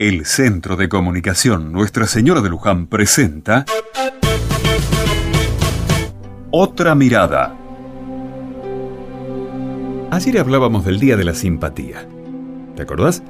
[0.00, 3.66] El Centro de Comunicación Nuestra Señora de Luján presenta
[6.50, 7.54] Otra Mirada.
[10.10, 12.08] Ayer hablábamos del Día de la Simpatía.
[12.76, 13.22] ¿Te acordás?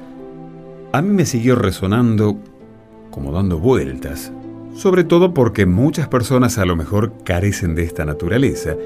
[0.93, 2.39] A mí me siguió resonando
[3.09, 4.31] como dando vueltas,
[4.73, 8.77] sobre todo porque muchas personas a lo mejor carecen de esta naturaleza.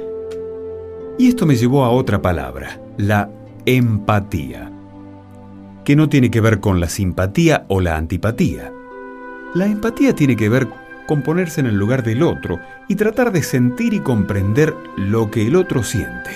[1.19, 3.29] Y esto me llevó a otra palabra, la
[3.67, 4.71] empatía
[5.85, 8.71] que no tiene que ver con la simpatía o la antipatía.
[9.53, 10.67] La empatía tiene que ver
[11.07, 15.45] con ponerse en el lugar del otro y tratar de sentir y comprender lo que
[15.45, 16.31] el otro siente.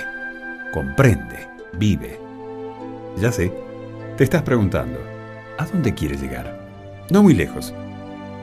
[0.72, 2.20] Comprende, vive.
[3.20, 3.52] Ya sé,
[4.18, 5.00] te estás preguntando,
[5.58, 6.60] ¿a dónde quieres llegar?
[7.10, 7.74] No muy lejos,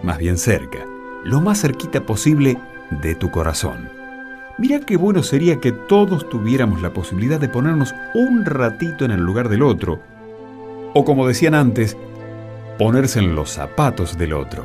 [0.03, 0.81] más bien cerca,
[1.25, 2.59] lo más cerquita posible
[2.91, 3.89] de tu corazón.
[4.59, 9.21] Mira qué bueno sería que todos tuviéramos la posibilidad de ponernos un ratito en el
[9.21, 10.01] lugar del otro
[10.99, 11.95] o como decían antes,
[12.79, 14.65] ponerse en los zapatos del otro.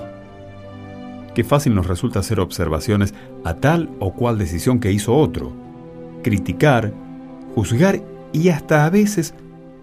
[1.35, 5.52] Qué fácil nos resulta hacer observaciones a tal o cual decisión que hizo otro,
[6.24, 6.93] criticar,
[7.54, 9.34] juzgar y hasta a veces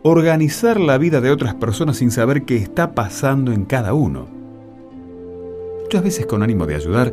[0.03, 4.27] organizar la vida de otras personas sin saber qué está pasando en cada uno.
[5.83, 7.13] Muchas veces con ánimo de ayudar,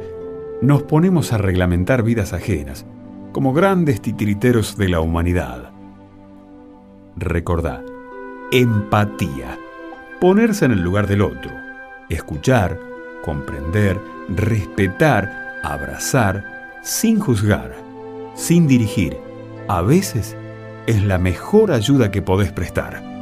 [0.62, 2.86] nos ponemos a reglamentar vidas ajenas,
[3.34, 5.72] como grandes titiriteros de la humanidad.
[7.18, 7.84] Recordá,
[8.52, 9.58] empatía.
[10.20, 11.52] Ponerse en el lugar del otro.
[12.10, 12.80] Escuchar,
[13.24, 17.76] comprender, respetar, abrazar, sin juzgar,
[18.36, 19.18] sin dirigir.
[19.68, 20.36] A veces
[20.88, 23.15] es la mejor ayuda que podés prestar.